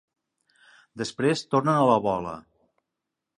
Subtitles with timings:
[1.01, 2.35] Després tornen a la bola.